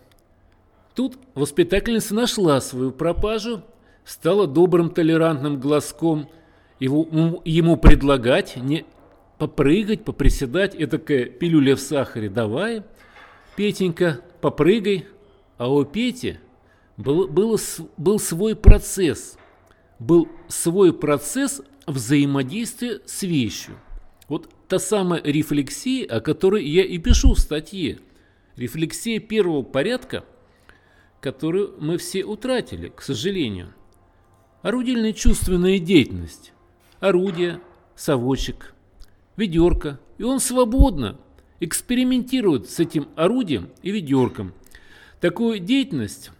Тут 0.94 1.18
воспитательница 1.34 2.14
нашла 2.14 2.60
свою 2.60 2.92
пропажу, 2.92 3.62
стала 4.04 4.46
добрым 4.46 4.90
толерантным 4.90 5.58
глазком 5.58 6.28
его, 6.78 7.06
ему 7.44 7.76
предлагать 7.76 8.56
не 8.56 8.84
попрыгать, 9.38 10.04
поприседать, 10.04 10.74
этакая 10.78 11.24
пилюля 11.24 11.74
в 11.74 11.80
сахаре 11.80 12.28
давай, 12.28 12.82
Петенька, 13.56 14.20
попрыгай. 14.40 15.06
А 15.56 15.72
у 15.72 15.84
Пети 15.84 16.38
был, 16.96 17.28
был, 17.28 17.58
был 17.96 18.18
свой 18.18 18.56
процесс, 18.56 19.36
был 19.98 20.28
свой 20.48 20.92
процесс 20.92 21.62
взаимодействия 21.86 23.00
с 23.04 23.22
вещью. 23.22 23.78
Вот 24.28 24.48
та 24.68 24.78
самая 24.78 25.22
рефлексия, 25.22 26.06
о 26.06 26.20
которой 26.20 26.64
я 26.64 26.84
и 26.84 26.98
пишу 26.98 27.34
в 27.34 27.38
статье. 27.38 27.98
Рефлексия 28.56 29.20
первого 29.20 29.62
порядка, 29.62 30.24
которую 31.20 31.74
мы 31.80 31.98
все 31.98 32.24
утратили, 32.24 32.88
к 32.88 33.02
сожалению. 33.02 33.74
Орудильная 34.62 35.12
чувственная 35.12 35.78
деятельность. 35.78 36.52
Орудие, 37.00 37.60
совочек, 37.96 38.74
ведерко. 39.36 40.00
И 40.16 40.22
он 40.22 40.40
свободно 40.40 41.18
экспериментирует 41.60 42.70
с 42.70 42.78
этим 42.78 43.08
орудием 43.16 43.70
и 43.82 43.90
ведерком. 43.90 44.54
Такую 45.20 45.58
деятельность 45.58 46.30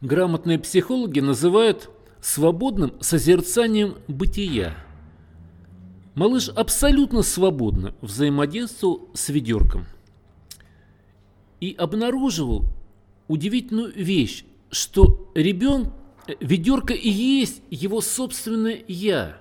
грамотные 0.00 0.58
психологи 0.58 1.20
называют 1.20 1.90
свободным 2.20 2.92
созерцанием 3.00 3.96
бытия. 4.08 4.76
Малыш 6.14 6.48
абсолютно 6.48 7.22
свободно 7.22 7.94
взаимодействовал 8.00 9.08
с 9.14 9.28
ведерком 9.28 9.86
и 11.60 11.74
обнаруживал 11.78 12.64
удивительную 13.28 13.92
вещь, 13.94 14.44
что 14.70 15.30
ребенок, 15.34 15.92
ведерко 16.40 16.94
и 16.94 17.08
есть 17.08 17.62
его 17.70 18.00
собственное 18.00 18.80
«я», 18.88 19.40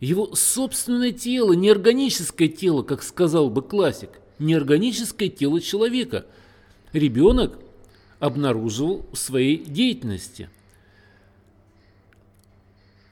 его 0.00 0.34
собственное 0.34 1.12
тело, 1.12 1.52
неорганическое 1.52 2.48
тело, 2.48 2.82
как 2.82 3.02
сказал 3.02 3.48
бы 3.48 3.62
классик, 3.62 4.10
неорганическое 4.38 5.28
тело 5.28 5.60
человека. 5.60 6.26
Ребенок 6.92 7.58
обнаруживал 8.24 9.06
в 9.12 9.16
своей 9.16 9.58
деятельности– 9.58 10.48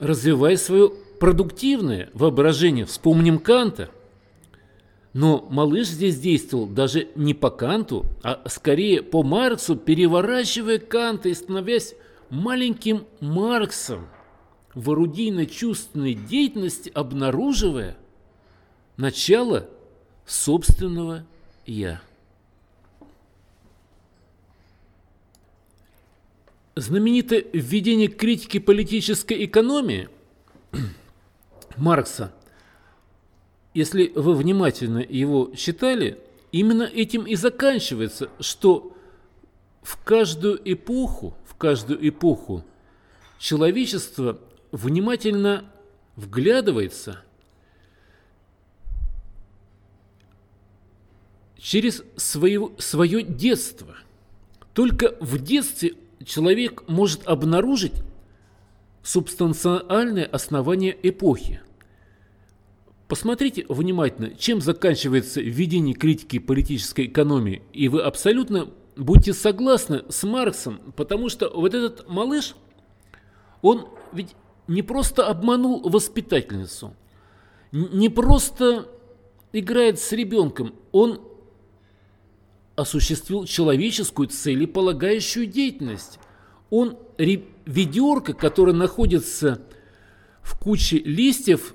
развивая 0.02 0.56
свое 0.56 0.90
продуктивное 1.20 2.10
воображение. 2.12 2.84
Вспомним 2.84 3.38
Канта. 3.38 3.88
Но 5.12 5.46
малыш 5.48 5.86
здесь 5.88 6.18
действовал 6.18 6.66
даже 6.66 7.08
не 7.14 7.34
по 7.34 7.50
Канту, 7.50 8.04
а 8.24 8.42
скорее 8.48 9.02
по 9.02 9.22
Марксу, 9.22 9.76
переворачивая 9.76 10.78
Канта 10.78 11.28
и 11.28 11.34
становясь 11.34 11.94
маленьким 12.30 13.04
Марксом, 13.20 14.08
в 14.74 14.90
орудийно-чувственной 14.90 16.14
деятельности 16.14 16.90
обнаруживая 16.92 17.96
начало 18.96 19.68
собственного 20.26 21.24
«я». 21.64 22.00
Знаменитое 26.74 27.44
введение 27.52 28.08
критики 28.08 28.58
политической 28.58 29.44
экономии 29.44 30.08
Маркса, 31.76 32.32
если 33.74 34.10
вы 34.14 34.34
внимательно 34.34 34.98
его 34.98 35.52
читали, 35.54 36.18
именно 36.50 36.84
этим 36.84 37.26
и 37.26 37.34
заканчивается, 37.34 38.30
что 38.40 38.96
в 39.82 40.02
каждую 40.02 40.60
эпоху, 40.64 41.34
в 41.44 41.56
каждую 41.56 42.08
эпоху 42.08 42.64
человечество 43.38 44.38
внимательно 44.70 45.70
вглядывается 46.16 47.22
через 51.58 52.02
свое, 52.16 52.70
свое 52.78 53.22
детство. 53.22 53.96
Только 54.72 55.16
в 55.20 55.38
детстве 55.38 55.94
человек 56.24 56.84
может 56.88 57.26
обнаружить 57.26 57.94
субстанциальное 59.02 60.24
основание 60.24 60.96
эпохи. 61.02 61.60
Посмотрите 63.08 63.66
внимательно, 63.68 64.34
чем 64.34 64.60
заканчивается 64.60 65.40
введение 65.40 65.94
критики 65.94 66.38
политической 66.38 67.06
экономии, 67.06 67.62
и 67.72 67.88
вы 67.88 68.02
абсолютно 68.02 68.70
будете 68.96 69.32
согласны 69.34 70.02
с 70.08 70.22
Марксом, 70.22 70.80
потому 70.96 71.28
что 71.28 71.50
вот 71.54 71.74
этот 71.74 72.08
малыш, 72.08 72.54
он 73.60 73.88
ведь 74.12 74.34
не 74.66 74.82
просто 74.82 75.26
обманул 75.26 75.88
воспитательницу, 75.88 76.94
не 77.70 78.08
просто 78.08 78.88
играет 79.52 79.98
с 79.98 80.12
ребенком, 80.12 80.74
он 80.92 81.20
осуществил 82.76 83.44
человеческую 83.44 84.28
целеполагающую 84.28 85.46
деятельность. 85.46 86.18
Он 86.70 86.98
ведерко, 87.18 88.32
которое 88.32 88.72
находится 88.72 89.60
в 90.42 90.58
куче 90.58 90.98
листьев, 90.98 91.74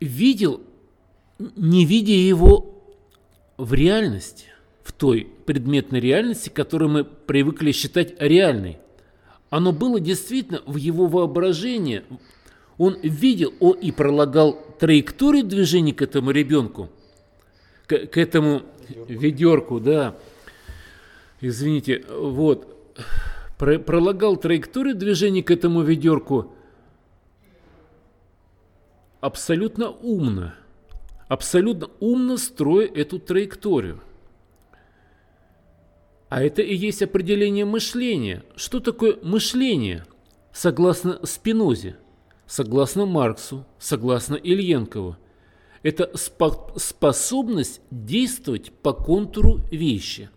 видел, 0.00 0.60
не 1.38 1.84
видя 1.84 2.12
его 2.12 2.82
в 3.56 3.74
реальности, 3.74 4.46
в 4.82 4.92
той 4.92 5.28
предметной 5.46 6.00
реальности, 6.00 6.48
которую 6.48 6.90
мы 6.90 7.04
привыкли 7.04 7.72
считать 7.72 8.14
реальной. 8.20 8.78
Оно 9.50 9.72
было 9.72 10.00
действительно 10.00 10.62
в 10.66 10.76
его 10.76 11.06
воображении. 11.06 12.02
Он 12.76 12.98
видел, 13.02 13.54
он 13.60 13.78
и 13.78 13.90
пролагал 13.92 14.58
траекторию 14.78 15.44
движения 15.44 15.94
к 15.94 16.02
этому 16.02 16.30
ребенку, 16.32 16.90
к, 17.88 18.06
к 18.06 18.18
этому 18.18 18.62
ведерку, 19.08 19.80
да. 19.80 20.16
Извините, 21.40 22.04
вот. 22.08 22.74
Про, 23.56 23.80
пролагал 23.80 24.36
траекторию 24.36 24.94
движения 24.94 25.42
к 25.42 25.50
этому 25.50 25.82
ведерку 25.82 26.54
абсолютно 29.20 29.90
умно. 29.90 30.54
Абсолютно 31.26 31.88
умно 31.98 32.36
строя 32.36 32.86
эту 32.86 33.18
траекторию. 33.18 34.00
А 36.28 36.42
это 36.42 36.62
и 36.62 36.74
есть 36.74 37.02
определение 37.02 37.64
мышления. 37.64 38.44
Что 38.54 38.78
такое 38.78 39.18
мышление? 39.22 40.04
Согласно 40.52 41.24
Спинозе, 41.26 41.96
согласно 42.46 43.06
Марксу, 43.06 43.66
согласно 43.78 44.36
Ильенкову– 44.36 45.16
это 45.82 46.10
способность 46.16 47.80
действовать 47.90 48.72
по 48.82 48.92
контуру 48.92 49.60
вещи. 49.70 50.30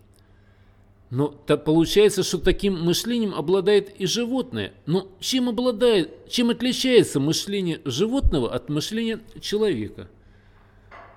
Но 1.10 1.28
то 1.28 1.58
получается, 1.58 2.22
что 2.22 2.38
таким 2.38 2.80
мышлением 2.80 3.34
обладает 3.34 3.94
и 4.00 4.06
животное. 4.06 4.72
Но 4.86 5.08
чем 5.20 5.50
обладает, 5.50 6.30
чем 6.30 6.50
отличается 6.50 7.20
мышление 7.20 7.80
животного 7.84 8.52
от 8.52 8.70
мышления 8.70 9.20
человека? 9.40 10.08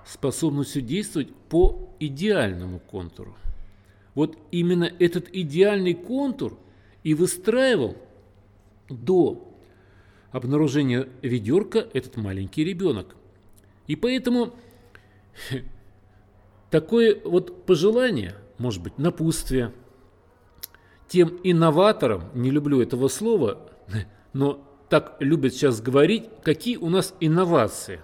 Способностью 0.04 0.82
действовать 0.82 1.34
по 1.48 1.88
идеальному 1.98 2.78
контуру. 2.78 3.34
Вот 4.14 4.36
именно 4.50 4.90
этот 4.98 5.28
идеальный 5.32 5.94
контур 5.94 6.58
и 7.02 7.14
выстраивал 7.14 7.96
до 8.90 9.50
обнаружения 10.30 11.08
ведерка 11.22 11.86
этот 11.92 12.16
маленький 12.16 12.64
ребенок– 12.64 13.16
и 13.86 13.96
поэтому 13.96 14.54
такое 16.70 17.20
вот 17.24 17.66
пожелание, 17.66 18.34
может 18.58 18.82
быть, 18.82 18.98
напутствие 18.98 19.72
тем 21.08 21.38
инноваторам, 21.44 22.30
не 22.34 22.50
люблю 22.50 22.80
этого 22.82 23.08
слова, 23.08 23.70
но 24.32 24.62
так 24.88 25.16
любят 25.20 25.54
сейчас 25.54 25.80
говорить, 25.80 26.28
какие 26.42 26.76
у 26.76 26.88
нас 26.88 27.14
инновации 27.20 28.00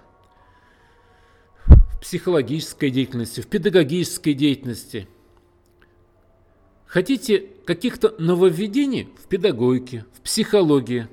в 1.65 1.99
психологической 2.01 2.89
деятельности, 2.89 3.41
в 3.41 3.47
педагогической 3.47 4.33
деятельности. 4.33 5.07
Хотите 6.85 7.39
каких-то 7.65 8.13
нововведений 8.19 9.09
в 9.21 9.27
педагогике, 9.27 10.05
в 10.13 10.21
психологии? 10.21 11.07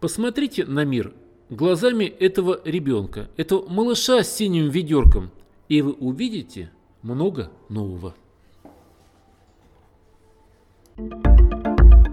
Посмотрите 0.00 0.64
на 0.64 0.84
мир 0.84 1.14
глазами 1.50 2.04
этого 2.04 2.60
ребенка, 2.64 3.28
этого 3.36 3.68
малыша 3.68 4.22
с 4.22 4.36
синим 4.36 4.70
ведерком, 4.70 5.30
и 5.68 5.82
вы 5.82 5.92
увидите 5.92 6.70
много 7.02 7.50
нового. 7.68 8.14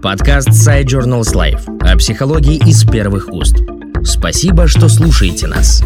Подкаст 0.02 0.48
Side 0.50 0.86
Journals 0.86 1.34
Life 1.34 1.78
о 1.80 1.96
психологии 1.96 2.56
из 2.68 2.84
первых 2.84 3.28
уст. 3.32 3.56
Спасибо, 4.04 4.66
что 4.66 4.88
слушаете 4.88 5.46
нас. 5.46 5.82